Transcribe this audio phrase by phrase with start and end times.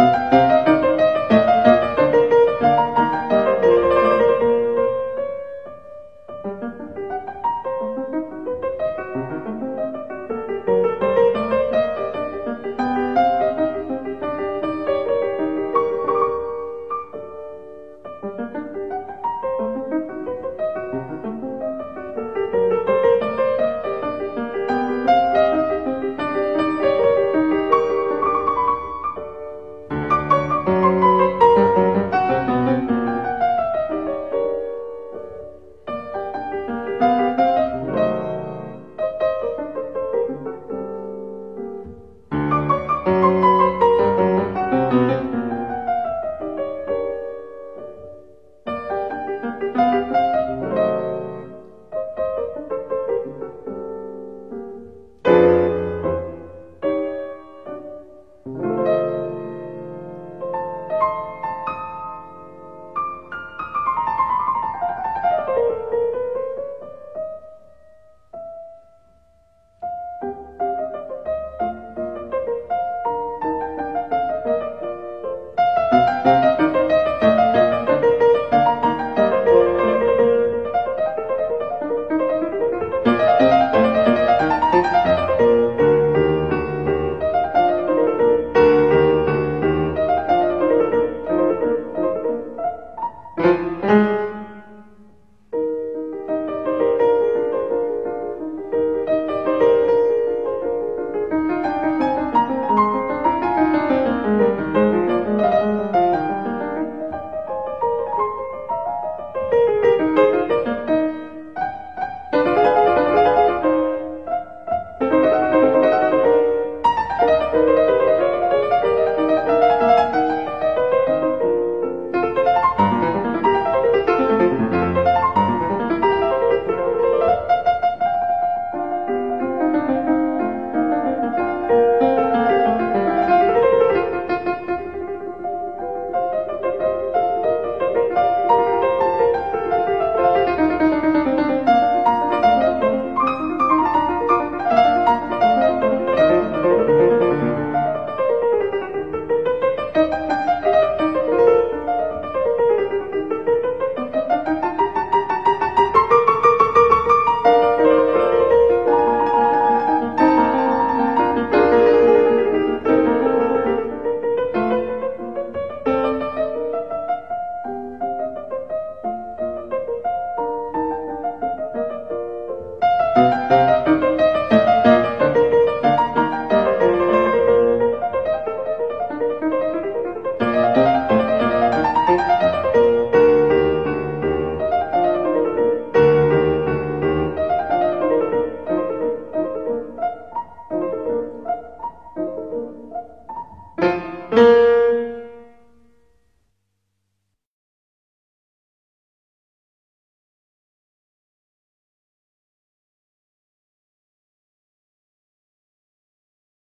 [0.00, 0.49] you.